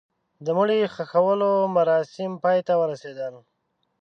[0.45, 3.33] د مړي ښخولو مراسم پای ته ورسېدل.